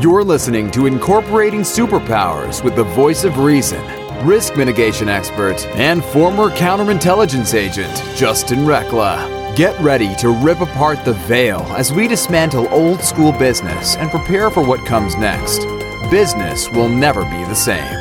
[0.00, 3.84] You're listening to Incorporating Superpowers with the voice of reason,
[4.26, 9.54] risk mitigation expert, and former counterintelligence agent, Justin Rekla.
[9.56, 14.48] Get ready to rip apart the veil as we dismantle old school business and prepare
[14.48, 15.66] for what comes next.
[16.10, 17.92] Business will never be the same.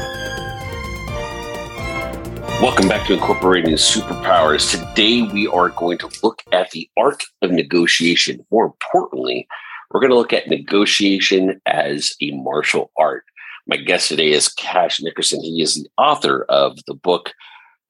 [2.61, 4.71] Welcome back to Incorporating Superpowers.
[4.71, 8.45] Today we are going to look at the art of negotiation.
[8.51, 9.49] More importantly,
[9.91, 13.23] we're going to look at negotiation as a martial art.
[13.67, 15.41] My guest today is Cash Nickerson.
[15.41, 17.33] He is the author of the book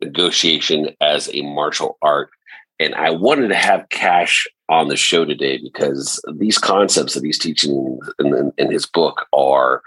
[0.02, 2.30] Negotiation as a Martial Art.
[2.80, 7.40] And I wanted to have Cash on the show today because these concepts that he's
[7.40, 9.82] teaching in, in his book are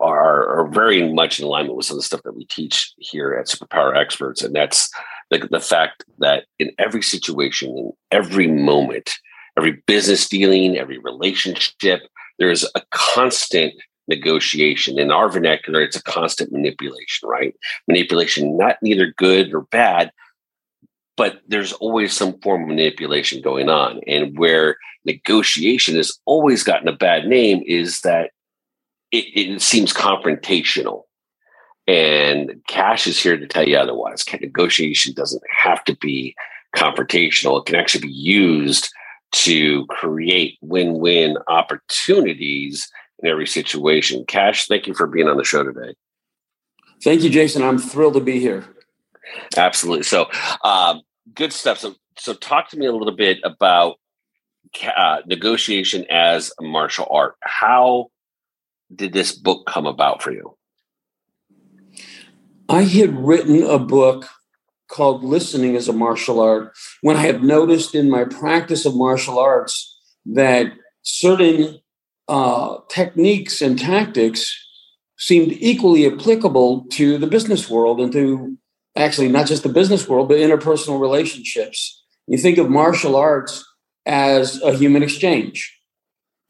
[0.00, 3.34] are, are very much in alignment with some of the stuff that we teach here
[3.34, 4.42] at Superpower Experts.
[4.42, 4.88] And that's
[5.30, 9.18] the, the fact that in every situation, in every moment,
[9.58, 12.02] every business dealing, every relationship,
[12.38, 13.74] there's a constant
[14.06, 14.98] negotiation.
[14.98, 17.54] In our vernacular, it's a constant manipulation, right?
[17.88, 20.12] Manipulation, not neither good or bad,
[21.16, 24.00] but there's always some form of manipulation going on.
[24.06, 28.30] And where negotiation has always gotten a bad name is that
[29.10, 31.02] it, it seems confrontational.
[31.88, 34.24] And Cash is here to tell you otherwise.
[34.40, 36.36] Negotiation doesn't have to be
[36.76, 37.58] confrontational.
[37.58, 38.88] It can actually be used
[39.30, 42.88] to create win-win opportunities
[43.22, 44.24] in every situation.
[44.26, 45.94] Cash, thank you for being on the show today.
[47.02, 47.62] Thank you, Jason.
[47.62, 48.64] I'm thrilled to be here.
[49.56, 50.04] Absolutely.
[50.04, 50.26] So,
[50.64, 51.02] um,
[51.34, 51.78] good stuff.
[51.78, 53.96] So, so talk to me a little bit about
[54.96, 57.36] uh, negotiation as a martial art.
[57.42, 58.06] How
[58.94, 60.56] did this book come about for you?
[62.68, 64.28] I had written a book
[64.88, 69.38] called Listening as a Martial Art when I had noticed in my practice of martial
[69.38, 70.72] arts that
[71.02, 71.78] certain
[72.28, 74.54] uh, techniques and tactics
[75.18, 78.56] seemed equally applicable to the business world and to
[78.96, 82.04] actually not just the business world, but interpersonal relationships.
[82.26, 83.64] You think of martial arts
[84.06, 85.74] as a human exchange.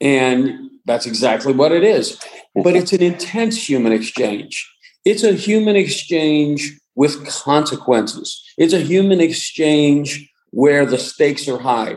[0.01, 2.21] And that's exactly what it is.
[2.55, 4.69] But it's an intense human exchange.
[5.05, 8.43] It's a human exchange with consequences.
[8.59, 11.97] It's a human exchange where the stakes are high.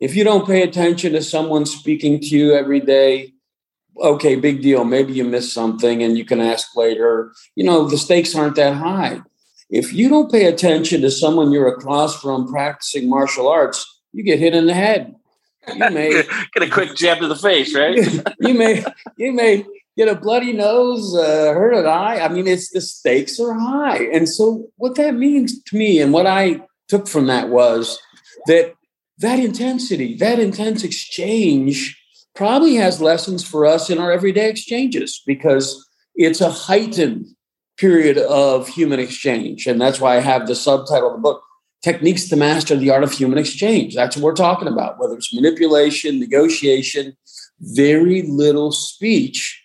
[0.00, 3.34] If you don't pay attention to someone speaking to you every day,
[4.00, 4.84] okay, big deal.
[4.84, 7.34] Maybe you missed something and you can ask later.
[7.56, 9.20] You know, the stakes aren't that high.
[9.68, 14.38] If you don't pay attention to someone you're across from practicing martial arts, you get
[14.38, 15.14] hit in the head
[15.74, 16.10] you may
[16.54, 17.98] get a quick jab to the face, right?
[18.40, 18.84] you may
[19.16, 19.64] you may
[19.98, 22.20] get a bloody nose, uh, hurt an eye.
[22.20, 26.12] I mean, it's the stakes are high, and so what that means to me, and
[26.12, 27.98] what I took from that was
[28.46, 28.74] that
[29.18, 32.00] that intensity, that intense exchange,
[32.36, 37.26] probably has lessons for us in our everyday exchanges because it's a heightened
[37.76, 41.42] period of human exchange, and that's why I have the subtitle of the book
[41.82, 43.94] techniques to master the art of human exchange.
[43.96, 47.16] That's what we're talking about, whether it's manipulation, negotiation,
[47.60, 49.60] very little speech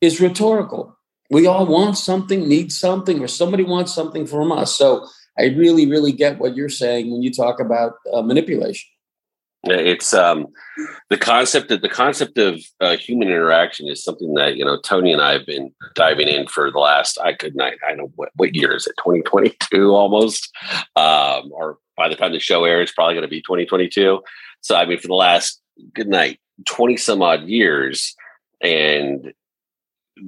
[0.00, 0.96] is rhetorical.
[1.30, 4.74] We all want something, need something, or somebody wants something from us.
[4.74, 5.06] So
[5.38, 8.88] I really, really get what you're saying when you talk about uh, manipulation.
[9.64, 10.46] It's um,
[11.10, 15.12] the concept of the concept of uh, human interaction is something that you know Tony
[15.12, 18.30] and I have been diving in for the last I could not I know what
[18.36, 20.48] what year is it 2022 almost
[20.94, 24.22] um, or by the time the show airs probably going to be 2022
[24.60, 25.60] so I mean for the last
[25.92, 28.14] good night 20 some odd years
[28.60, 29.32] and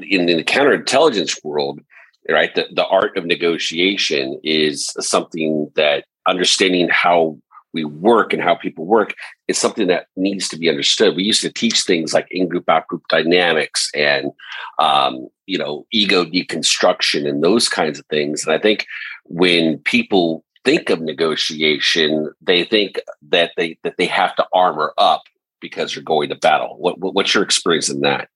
[0.00, 1.80] in, in the counterintelligence world
[2.28, 7.38] right the, the art of negotiation is something that understanding how
[7.72, 9.14] we work and how people work
[9.48, 11.14] is something that needs to be understood.
[11.14, 14.32] We used to teach things like in-group, out-group dynamics and
[14.78, 18.44] um, you know ego deconstruction and those kinds of things.
[18.44, 18.86] And I think
[19.24, 25.22] when people think of negotiation, they think that they that they have to armor up
[25.60, 26.76] because you're going to battle.
[26.78, 28.28] What, what what's your experience in that?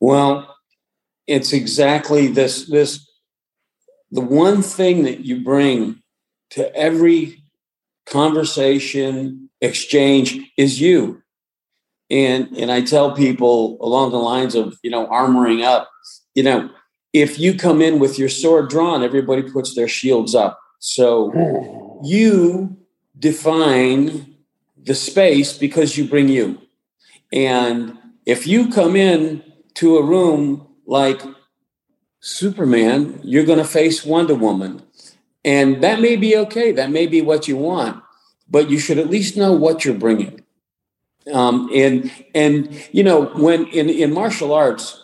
[0.00, 0.56] Well,
[1.26, 3.08] it's exactly this this
[4.10, 6.02] the one thing that you bring
[6.50, 7.42] to every
[8.06, 11.22] conversation, exchange is you.
[12.10, 15.90] And and I tell people along the lines of, you know, armoring up,
[16.34, 16.70] you know,
[17.12, 20.60] if you come in with your sword drawn, everybody puts their shields up.
[20.80, 21.32] So
[22.04, 22.76] you
[23.18, 24.36] define
[24.82, 26.60] the space because you bring you.
[27.32, 27.96] And
[28.26, 29.42] if you come in
[29.74, 31.22] to a room like
[32.20, 34.82] Superman, you're going to face Wonder Woman.
[35.44, 36.72] And that may be okay.
[36.72, 38.02] That may be what you want,
[38.48, 40.42] but you should at least know what you're bringing.
[41.32, 45.02] Um, and and you know when in in martial arts,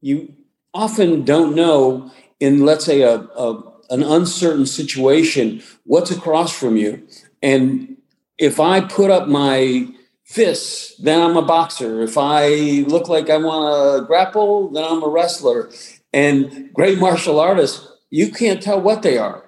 [0.00, 0.34] you
[0.72, 2.10] often don't know
[2.40, 7.06] in let's say a, a an uncertain situation what's across from you,
[7.42, 7.96] and
[8.38, 9.88] if I put up my
[10.28, 12.02] fists, then I'm a boxer.
[12.02, 15.70] If I look like I want to grapple, then I'm a wrestler.
[16.12, 19.44] And great martial artists, you can't tell what they are.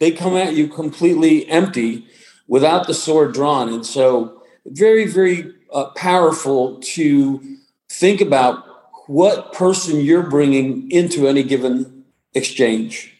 [0.00, 2.06] They come at you completely empty
[2.46, 3.68] without the sword drawn.
[3.68, 7.56] And so, very, very uh, powerful to
[7.90, 8.64] think about
[9.06, 12.04] what person you're bringing into any given
[12.34, 13.14] exchange.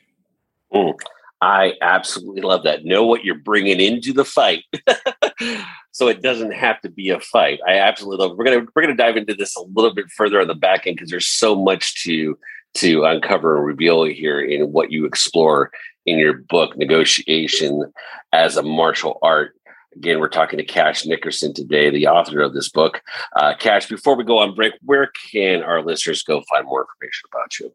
[0.72, 0.94] Mm.
[1.40, 2.84] I absolutely love that.
[2.84, 4.64] Know what you're bringing into the fight,
[5.92, 7.60] so it doesn't have to be a fight.
[7.66, 8.32] I absolutely love.
[8.32, 8.38] It.
[8.38, 10.96] We're gonna we're gonna dive into this a little bit further on the back end
[10.96, 12.36] because there's so much to
[12.74, 15.70] to uncover and reveal here in what you explore
[16.06, 17.92] in your book, Negotiation
[18.32, 19.54] as a Martial Art.
[19.94, 23.02] Again, we're talking to Cash Nickerson today, the author of this book.
[23.34, 27.28] Uh, Cash, before we go on break, where can our listeners go find more information
[27.32, 27.72] about you?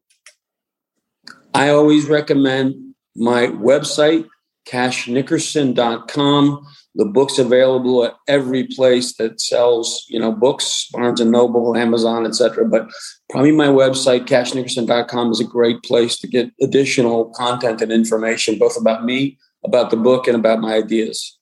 [1.53, 4.27] I always recommend my website,
[4.67, 6.67] cashnickerson.com.
[6.95, 12.25] The book's available at every place that sells, you know, books, Barnes and Noble, Amazon,
[12.25, 12.65] etc.
[12.65, 12.87] But
[13.29, 18.79] probably my website, cashnickerson.com, is a great place to get additional content and information, both
[18.79, 21.37] about me, about the book, and about my ideas.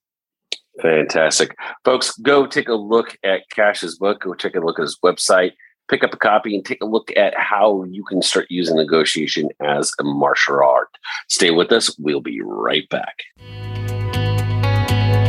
[0.81, 1.55] Fantastic.
[1.83, 4.21] Folks, go take a look at Cash's book.
[4.21, 5.51] Go take a look at his website
[5.91, 9.49] pick up a copy and take a look at how you can start using negotiation
[9.59, 10.89] as a martial art.
[11.27, 11.95] Stay with us.
[11.99, 13.23] We'll be right back.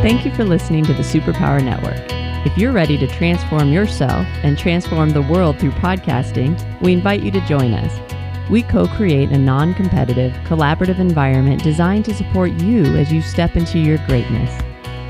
[0.00, 2.00] Thank you for listening to the Superpower Network.
[2.46, 7.30] If you're ready to transform yourself and transform the world through podcasting, we invite you
[7.32, 8.50] to join us.
[8.50, 13.56] We co create a non competitive, collaborative environment designed to support you as you step
[13.56, 14.50] into your greatness.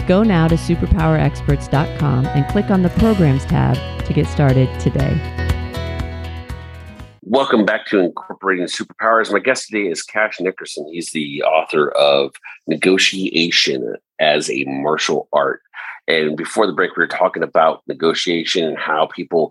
[0.06, 5.41] Go now to superpowerexperts.com and click on the Programs tab to get started today.
[7.32, 9.32] Welcome back to Incorporating Superpowers.
[9.32, 10.87] My guest today is Cash Nickerson.
[10.93, 12.34] He's the author of
[12.67, 15.62] Negotiation as a Martial Art.
[16.06, 19.50] And before the break, we were talking about negotiation and how people,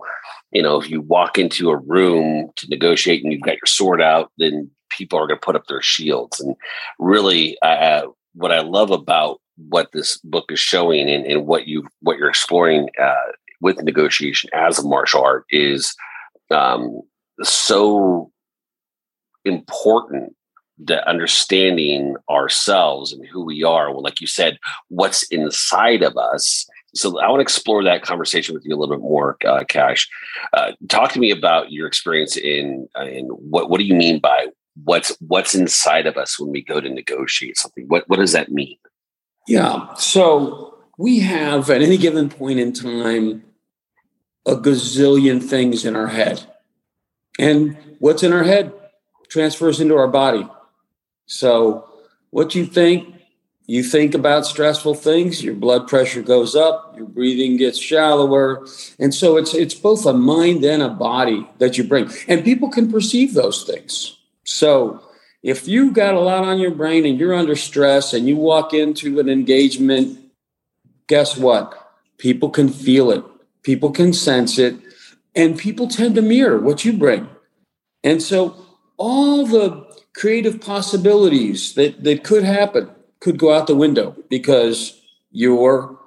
[0.52, 4.00] you know, if you walk into a room to negotiate and you've got your sword
[4.00, 6.38] out, then people are going to put up their shields.
[6.38, 6.54] And
[7.00, 8.02] really, uh,
[8.34, 12.30] what I love about what this book is showing and, and what you what you're
[12.30, 15.96] exploring uh, with negotiation as a martial art is
[16.52, 17.02] um,
[17.42, 18.30] so
[19.44, 20.34] important
[20.78, 23.92] that understanding ourselves and who we are.
[23.92, 24.58] Well like you said
[24.88, 26.66] what's inside of us.
[26.94, 30.08] So i want to explore that conversation with you a little bit more uh, cash.
[30.52, 34.18] Uh, talk to me about your experience in uh, in what what do you mean
[34.18, 34.48] by
[34.84, 37.84] what's what's inside of us when we go to negotiate something?
[37.88, 38.76] What what does that mean?
[39.46, 43.44] Yeah so we have at any given point in time
[44.46, 46.51] a gazillion things in our head.
[47.38, 48.72] And what's in our head
[49.28, 50.46] transfers into our body.
[51.26, 51.88] So,
[52.30, 53.14] what you think,
[53.66, 58.66] you think about stressful things, your blood pressure goes up, your breathing gets shallower.
[58.98, 62.10] And so it's it's both a mind and a body that you bring.
[62.28, 64.18] And people can perceive those things.
[64.44, 65.02] So,
[65.42, 68.74] if you've got a lot on your brain and you're under stress and you walk
[68.74, 70.18] into an engagement,
[71.06, 71.78] guess what?
[72.18, 73.24] People can feel it
[73.62, 74.76] people can sense it,
[75.34, 77.28] and people tend to mirror what you bring.
[78.04, 78.56] And so
[78.96, 82.90] all the creative possibilities that, that could happen
[83.20, 85.98] could go out the window because you're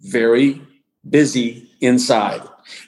[0.00, 0.60] very
[1.08, 2.42] busy inside.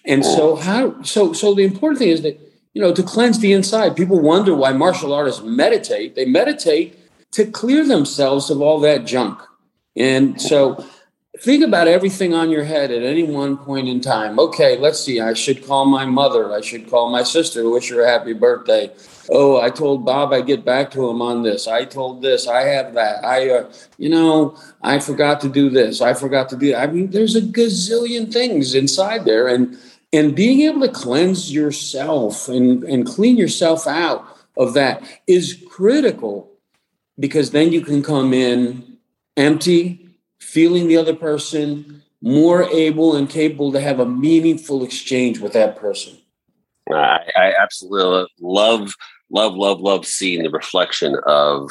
[0.04, 0.56] And so oh.
[0.56, 2.38] how so so the important thing is that
[2.72, 3.96] you know to cleanse the inside.
[3.96, 6.14] People wonder why martial artists meditate.
[6.14, 6.98] They meditate
[7.32, 9.40] to clear themselves of all that junk.
[9.96, 10.84] And so
[11.40, 14.38] think about everything on your head at any one point in time.
[14.38, 15.20] Okay, let's see.
[15.20, 16.52] I should call my mother.
[16.52, 18.90] I should call my sister, wish her a happy birthday.
[19.30, 21.66] Oh, I told Bob I'd get back to him on this.
[21.66, 22.46] I told this.
[22.46, 23.24] I have that.
[23.24, 26.00] I, uh, you know, I forgot to do this.
[26.00, 26.70] I forgot to do.
[26.70, 26.82] That.
[26.82, 29.76] I mean, there's a gazillion things inside there, and
[30.12, 34.24] and being able to cleanse yourself and and clean yourself out
[34.56, 36.52] of that is critical
[37.18, 38.98] because then you can come in
[39.36, 40.03] empty
[40.44, 45.76] feeling the other person, more able and capable to have a meaningful exchange with that
[45.76, 46.16] person.
[46.92, 48.94] I, I absolutely love,
[49.30, 51.70] love, love, love seeing the reflection of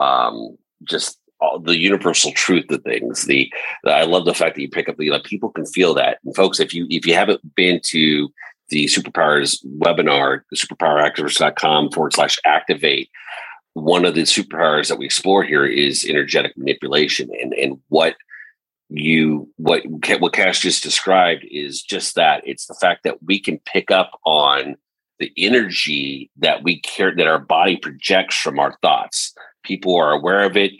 [0.00, 3.24] um, just all the universal truth of things.
[3.24, 3.52] The,
[3.84, 6.18] the, I love the fact that you pick up the like people can feel that.
[6.24, 8.28] And folks, if you if you haven't been to
[8.70, 13.10] the superpowers webinar, the superpoweractivists.com forward slash activate,
[13.76, 18.16] one of the superpowers that we explore here is energetic manipulation and, and what
[18.88, 19.82] you what
[20.20, 22.42] what Cash just described is just that.
[22.46, 24.76] It's the fact that we can pick up on
[25.18, 29.34] the energy that we care that our body projects from our thoughts.
[29.62, 30.72] People are aware of it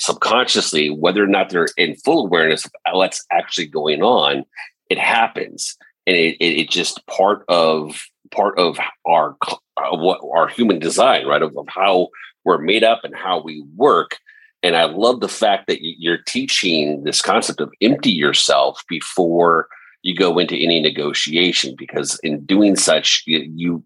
[0.00, 4.44] subconsciously, whether or not they're in full awareness of what's actually going on.
[4.90, 9.36] It happens, and it, it, it just part of part of our
[9.76, 11.42] uh, what our human design, right?
[11.42, 12.08] Of, of how
[12.44, 14.18] we're made up and how we work.
[14.62, 19.68] And I love the fact that you're teaching this concept of empty yourself before
[20.02, 23.82] you go into any negotiation, because in doing such, you,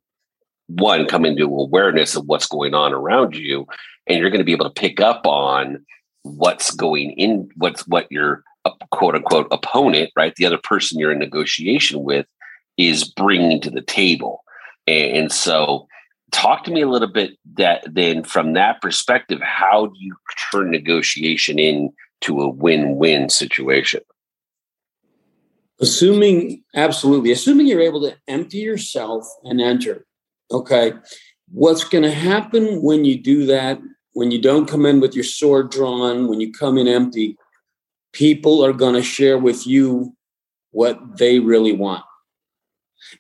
[0.68, 3.66] one come into awareness of what's going on around you,
[4.06, 5.84] and you're going to be able to pick up on
[6.22, 8.42] what's going in, what's what your
[8.90, 12.26] quote unquote opponent, right, the other person you're in negotiation with,
[12.76, 14.42] is bringing to the table.
[14.86, 15.86] And so,
[16.37, 20.14] talk to me a little bit that then from that perspective, how do you
[20.52, 24.00] turn negotiation into a win-win situation?
[25.81, 30.05] Assuming absolutely, assuming you're able to empty yourself and enter.
[30.50, 30.93] Okay.
[31.50, 33.78] What's going to happen when you do that,
[34.12, 37.37] when you don't come in with your sword drawn, when you come in empty,
[38.12, 40.14] people are going to share with you
[40.71, 42.05] what they really want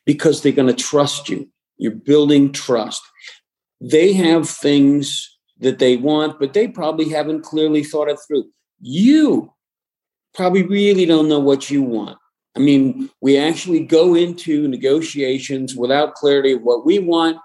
[0.04, 1.48] because they're going to trust you.
[1.78, 3.02] You're building trust.
[3.80, 8.44] They have things that they want, but they probably haven't clearly thought it through.
[8.80, 9.52] You
[10.34, 12.18] probably really don't know what you want.
[12.56, 17.38] I mean, we actually go into negotiations without clarity of what we want,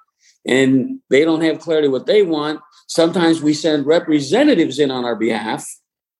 [0.45, 2.61] and they don't have clarity what they want.
[2.87, 5.65] Sometimes we send representatives in on our behalf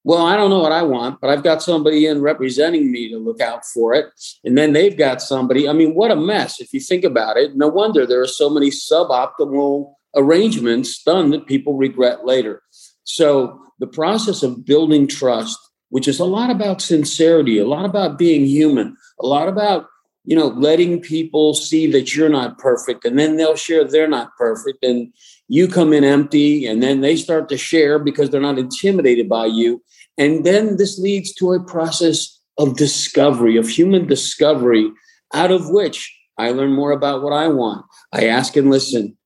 [0.04, 3.18] well, I don't know what I want, but I've got somebody in representing me to
[3.18, 4.08] look out for it.
[4.44, 5.70] And then they've got somebody.
[5.70, 7.56] I mean, what a mess if you think about it.
[7.56, 12.64] No wonder there are so many suboptimal arrangements done that people regret later.
[13.04, 15.58] So, the process of building trust,
[15.90, 19.88] which is a lot about sincerity, a lot about being human, a lot about
[20.24, 24.36] you know letting people see that you're not perfect and then they'll share they're not
[24.38, 25.14] perfect and
[25.48, 29.46] you come in empty and then they start to share because they're not intimidated by
[29.46, 29.82] you
[30.18, 34.92] and then this leads to a process of discovery of human discovery
[35.34, 37.86] out of which i learn more about what i want.
[38.14, 39.18] I ask and listen.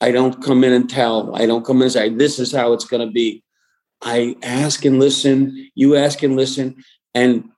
[0.00, 1.34] I don't come in and tell.
[1.34, 3.42] I don't come in and say this is how it's going to be.
[4.02, 5.70] I ask and listen.
[5.74, 6.76] You ask and listen.
[7.14, 7.48] And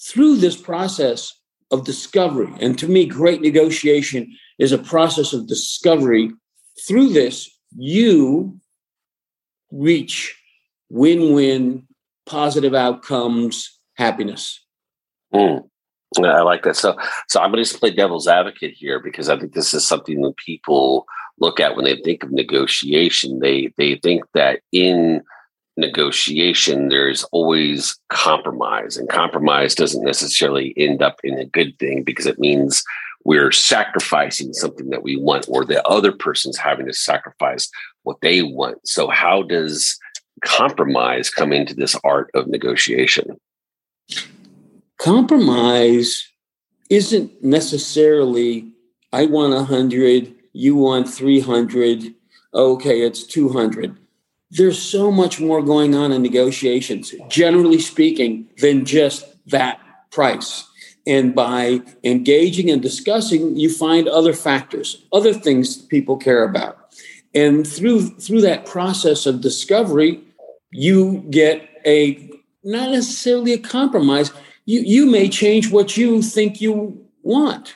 [0.00, 1.32] through this process
[1.70, 2.52] of discovery.
[2.60, 6.30] And to me, great negotiation is a process of discovery.
[6.86, 8.58] Through this, you
[9.70, 10.36] reach
[10.90, 11.86] win win,
[12.26, 14.64] positive outcomes, happiness.
[15.34, 15.68] Mm.
[16.24, 16.76] I like that.
[16.76, 16.96] So,
[17.28, 20.36] so I'm going to play devil's advocate here because I think this is something that
[20.38, 21.04] people
[21.38, 23.40] look at when they think of negotiation.
[23.40, 25.22] They they think that in
[25.78, 32.26] negotiation, there's always compromise, and compromise doesn't necessarily end up in a good thing because
[32.26, 32.82] it means
[33.24, 37.70] we're sacrificing something that we want, or the other person's having to sacrifice
[38.02, 38.86] what they want.
[38.86, 39.98] So, how does
[40.44, 43.38] compromise come into this art of negotiation?
[44.98, 46.26] Compromise
[46.90, 48.72] isn't necessarily,
[49.12, 52.14] I want 100, you want 300,
[52.54, 53.96] okay, it's 200
[54.50, 60.64] there's so much more going on in negotiations, generally speaking, than just that price.
[61.06, 66.94] And by engaging and discussing, you find other factors, other things people care about.
[67.34, 70.20] And through through that process of discovery,
[70.70, 72.30] you get a
[72.64, 74.32] not necessarily a compromise.
[74.64, 77.74] You you may change what you think you want.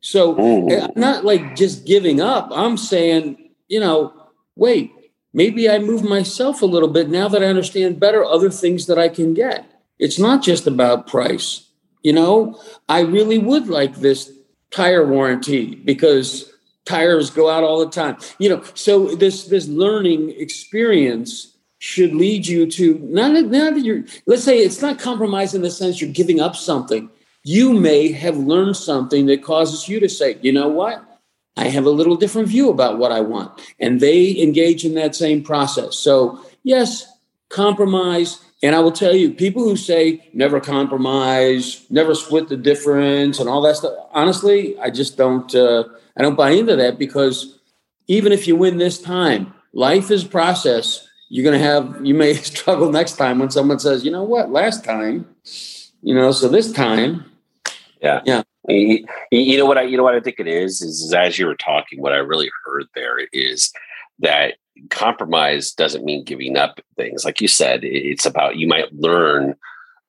[0.00, 2.48] So I'm not like just giving up.
[2.52, 4.14] I'm saying, you know,
[4.56, 4.92] wait,
[5.32, 8.98] maybe I move myself a little bit now that I understand better other things that
[8.98, 9.66] I can get.
[9.98, 11.66] It's not just about price.
[12.02, 14.32] You know, I really would like this
[14.70, 16.50] tire warranty because
[16.84, 18.16] tires go out all the time.
[18.38, 24.04] You know, so this this learning experience should lead you to not, not that you're
[24.26, 27.10] let's say it's not compromise in the sense you're giving up something.
[27.42, 31.09] You may have learned something that causes you to say, you know what?
[31.56, 33.60] I have a little different view about what I want.
[33.78, 35.96] And they engage in that same process.
[35.96, 37.06] So, yes,
[37.48, 38.40] compromise.
[38.62, 43.48] And I will tell you, people who say never compromise, never split the difference, and
[43.48, 43.94] all that stuff.
[44.12, 45.54] Honestly, I just don't.
[45.54, 45.84] Uh,
[46.16, 47.58] I don't buy into that because
[48.06, 51.06] even if you win this time, life is process.
[51.30, 52.04] You're going to have.
[52.04, 54.50] You may struggle next time when someone says, "You know what?
[54.50, 55.26] Last time,
[56.02, 57.24] you know, so this time."
[58.02, 58.20] Yeah.
[58.24, 58.42] Yeah.
[59.30, 61.46] You, know what I you know what I think it is, is is as you
[61.46, 63.72] were talking, what I really heard there is
[64.20, 64.54] that
[64.90, 67.24] compromise doesn't mean giving up things.
[67.24, 69.54] Like you said, it's about you might learn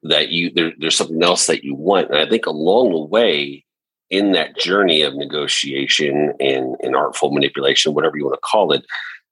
[0.03, 2.09] that you there, there's something else that you want.
[2.09, 3.65] And I think along the way,
[4.09, 8.85] in that journey of negotiation and, and artful manipulation, whatever you want to call it,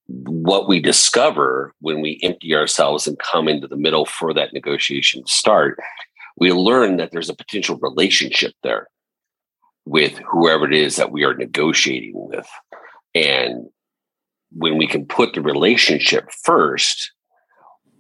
[0.08, 5.24] what we discover when we empty ourselves and come into the middle for that negotiation
[5.24, 5.78] to start,
[6.38, 8.88] we learn that there's a potential relationship there
[9.86, 12.48] with whoever it is that we are negotiating with.
[13.16, 13.68] And
[14.52, 17.12] when we can put the relationship first,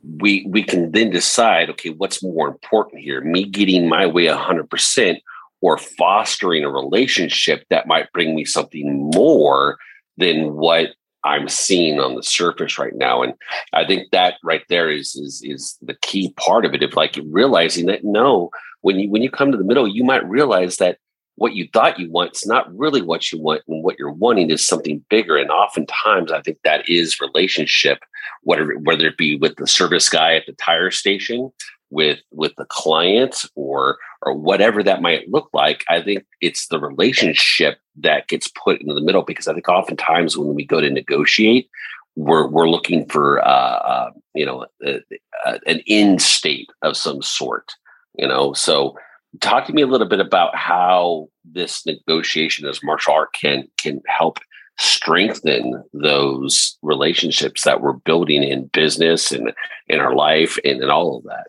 [0.03, 3.21] we we can then decide, okay, what's more important here?
[3.21, 5.17] Me getting my way 100%
[5.61, 9.77] or fostering a relationship that might bring me something more
[10.17, 10.89] than what
[11.25, 13.21] I'm seeing on the surface right now.
[13.21, 13.33] And
[13.73, 16.83] I think that right there is is is the key part of it.
[16.83, 18.49] If like realizing that no,
[18.81, 20.97] when you when you come to the middle, you might realize that
[21.39, 24.51] what you thought you want is not really what you want, and what you're wanting
[24.51, 25.37] is something bigger.
[25.37, 27.99] And oftentimes, I think that is relationship,
[28.43, 31.51] whether whether it be with the service guy at the tire station
[31.91, 36.79] with with the client or or whatever that might look like i think it's the
[36.79, 40.89] relationship that gets put into the middle because i think oftentimes when we go to
[40.91, 41.67] negotiate
[42.15, 44.99] we're we're looking for uh, uh you know uh,
[45.47, 47.73] uh, an end state of some sort
[48.17, 48.95] you know so
[49.41, 54.01] talk to me a little bit about how this negotiation as martial art can can
[54.07, 54.39] help
[54.77, 59.51] strengthen those relationships that we're building in business and
[59.87, 61.47] in our life and, all of that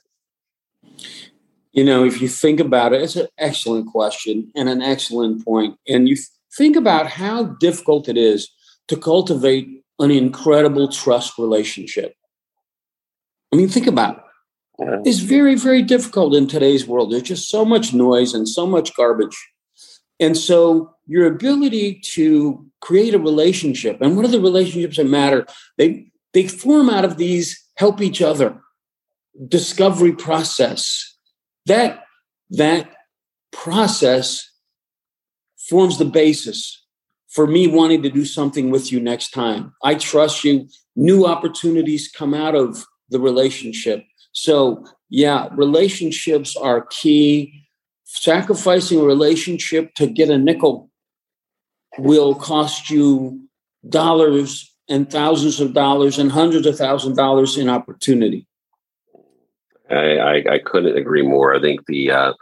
[1.73, 5.77] you know, if you think about it, it's an excellent question and an excellent point.
[5.89, 6.17] And you
[6.57, 8.51] think about how difficult it is
[8.89, 9.69] to cultivate
[10.01, 12.15] an incredible trust relationship.
[13.53, 14.25] I mean, think about it.
[15.05, 17.13] It's very, very difficult in today's world.
[17.13, 19.37] There's just so much noise and so much garbage.
[20.19, 25.47] And so your ability to create a relationship, and what are the relationships that matter?
[25.79, 28.61] They they form out of these help each other
[29.49, 31.17] discovery process
[31.67, 32.05] that
[32.51, 32.91] that
[33.53, 34.51] process
[35.57, 36.85] forms the basis
[37.29, 39.73] for me wanting to do something with you next time.
[39.83, 40.69] I trust you.
[40.97, 44.05] New opportunities come out of the relationship.
[44.33, 47.67] So, yeah, relationships are key.
[48.05, 50.91] Sacrificing a relationship to get a nickel
[51.99, 53.41] will cost you
[53.89, 58.47] dollars and thousands of dollars and hundreds of thousands of dollars in opportunity.
[59.89, 61.55] I, I, I couldn't agree more.
[61.55, 62.33] I think the uh,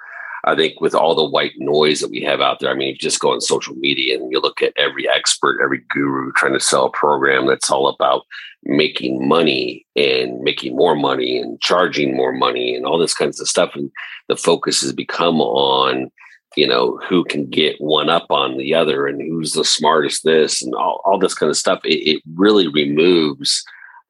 [0.48, 2.96] I think with all the white noise that we have out there, I mean, you
[2.96, 6.60] just go on social media and you look at every expert, every guru trying to
[6.60, 8.22] sell a program that's all about
[8.64, 13.48] making money and making more money and charging more money and all this kinds of
[13.48, 13.72] stuff.
[13.74, 13.90] And
[14.28, 16.10] the focus has become on,
[16.56, 20.62] you know, who can get one up on the other and who's the smartest this
[20.62, 21.80] and all, all this kind of stuff.
[21.84, 23.64] It, it really removes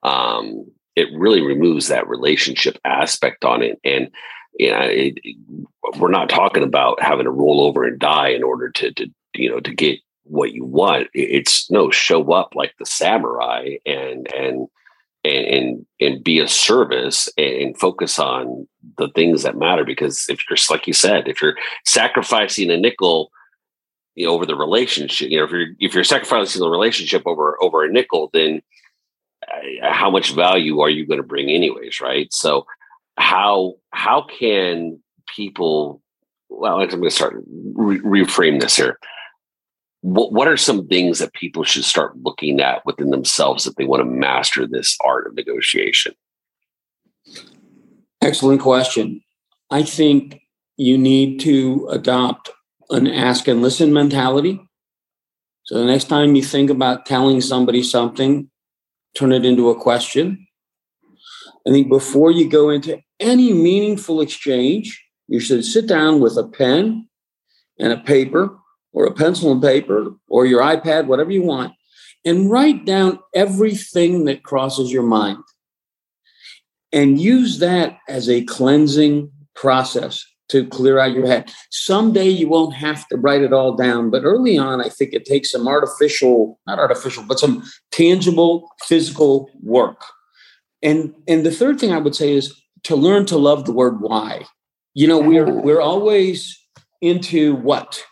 [0.04, 0.66] um,
[0.98, 3.78] it really removes that relationship aspect on it.
[3.84, 4.10] And
[4.58, 5.18] you know, it,
[5.98, 9.48] we're not talking about having to roll over and die in order to, to you
[9.48, 11.08] know to get what you want.
[11.14, 14.68] It's no show up like the samurai and and
[15.24, 18.66] and and, and be a service and focus on
[18.98, 19.84] the things that matter.
[19.84, 23.30] Because if you're like you said, if you're sacrificing a nickel
[24.16, 27.56] you know, over the relationship, you know, if you're if you're sacrificing the relationship over
[27.62, 28.60] over a nickel, then
[29.46, 32.66] uh, how much value are you going to bring anyways right so
[33.18, 34.98] how how can
[35.34, 36.00] people
[36.48, 37.42] well i'm going to start
[37.74, 38.98] re- reframe this here.
[40.00, 43.84] What, what are some things that people should start looking at within themselves if they
[43.84, 46.14] want to master this art of negotiation?
[48.22, 49.22] Excellent question.
[49.70, 50.40] I think
[50.76, 52.50] you need to adopt
[52.90, 54.60] an ask and listen mentality.
[55.64, 58.50] So the next time you think about telling somebody something
[59.16, 60.46] turn it into a question.
[61.66, 66.46] I think before you go into any meaningful exchange, you should sit down with a
[66.46, 67.08] pen
[67.78, 68.56] and a paper
[68.92, 71.72] or a pencil and paper or your iPad, whatever you want,
[72.24, 75.38] and write down everything that crosses your mind
[76.92, 81.52] and use that as a cleansing process to clear out your head.
[81.70, 85.26] Someday you won't have to write it all down, but early on, I think it
[85.26, 90.02] takes some artificial, not artificial, but some tangible physical work.
[90.82, 92.54] And and the third thing I would say is
[92.84, 94.44] to learn to love the word why.
[94.94, 96.58] You know, we're we're always
[97.00, 98.02] into what.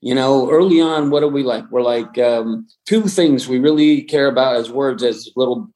[0.00, 1.64] You know, early on, what are we like?
[1.72, 5.68] We're like um, two things we really care about as words as little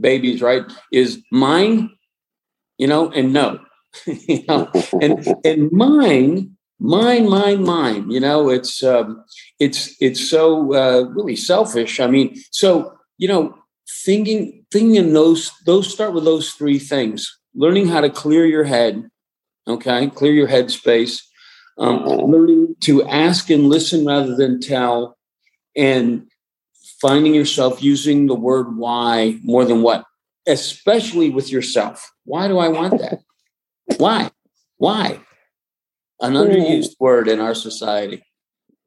[0.00, 0.64] babies, right?
[0.92, 1.90] Is mine,
[2.76, 3.60] you know, and no
[4.06, 8.10] you know, and and mine, mine, mine, mine.
[8.10, 9.24] You know, it's um,
[9.58, 12.00] it's it's so uh, really selfish.
[12.00, 13.54] I mean, so you know,
[14.04, 18.64] thinking thinking in those those start with those three things: learning how to clear your
[18.64, 19.10] head,
[19.68, 21.22] Okay, clear your headspace.
[21.76, 22.32] Um, mm-hmm.
[22.32, 25.16] learning to ask and listen rather than tell,
[25.76, 26.26] and
[27.00, 30.04] finding yourself using the word why more than what,
[30.48, 32.10] especially with yourself.
[32.24, 33.20] Why do I want that?
[33.98, 34.30] why?
[34.78, 35.20] Why?
[36.20, 38.24] An underused word in our society.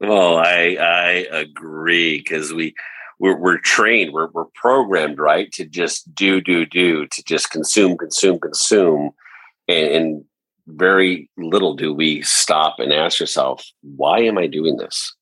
[0.04, 2.74] Oh, I I agree because we
[3.22, 7.96] we're, we're trained, we're, we're programmed, right, to just do, do, do, to just consume,
[7.96, 9.12] consume, consume,
[9.68, 10.26] and, and
[10.66, 15.16] very little do we stop and ask ourselves, why am I doing this?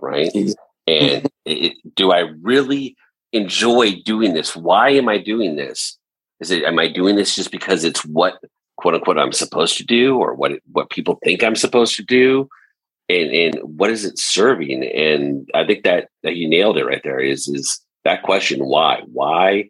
[0.00, 0.34] Right?
[0.88, 2.96] And it, do I really
[3.32, 4.56] enjoy doing this?
[4.56, 5.96] Why am I doing this?
[6.40, 8.38] Is it am I doing this just because it's what
[8.78, 12.48] quote unquote I'm supposed to do or what what people think I'm supposed to do?
[13.10, 14.84] And and what is it serving?
[14.84, 19.02] And I think that that you nailed it right there is is that question why?
[19.12, 19.68] Why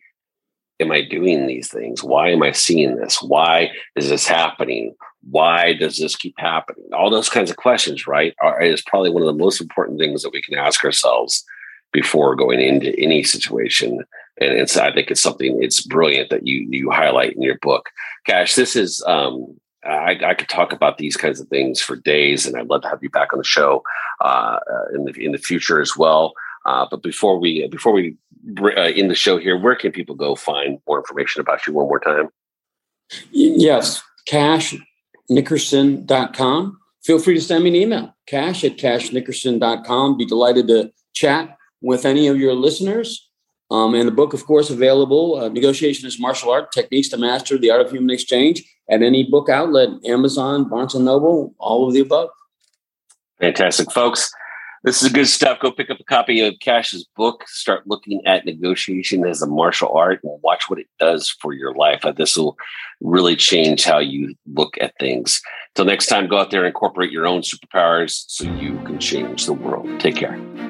[0.80, 2.02] am I doing these things?
[2.02, 3.20] Why am I seeing this?
[3.22, 4.94] Why is this happening?
[5.30, 6.86] Why does this keep happening?
[6.92, 10.22] All those kinds of questions, right, are, is probably one of the most important things
[10.22, 11.44] that we can ask ourselves
[11.92, 13.98] before going into any situation.
[14.40, 17.90] And it's, I think it's something, it's brilliant that you, you highlight in your book.
[18.26, 22.46] Cash, this is, um, I, I, could talk about these kinds of things for days,
[22.46, 23.82] and I'd love to have you back on the show
[24.20, 24.58] uh,
[24.94, 26.34] in the in the future as well.
[26.66, 28.16] Uh, but before we before we
[28.62, 31.88] uh, in the show here, where can people go find more information about you one
[31.88, 32.28] more time?
[33.30, 36.76] Yes, cashnickerson.com.
[37.02, 40.18] Feel free to send me an email, cash at cashnickerson.com.
[40.18, 43.29] Be delighted to chat with any of your listeners.
[43.70, 47.56] Um, and the book, of course, available uh, Negotiation is Martial Art Techniques to Master
[47.56, 51.94] the Art of Human Exchange at any book outlet, Amazon, Barnes and Noble, all of
[51.94, 52.30] the above.
[53.38, 54.32] Fantastic, folks.
[54.82, 55.60] This is good stuff.
[55.60, 57.44] Go pick up a copy of Cash's book.
[57.46, 61.74] Start looking at negotiation as a martial art and watch what it does for your
[61.74, 62.00] life.
[62.02, 62.56] Uh, this will
[63.02, 65.40] really change how you look at things.
[65.74, 69.44] Till next time, go out there and incorporate your own superpowers so you can change
[69.44, 70.00] the world.
[70.00, 70.69] Take care.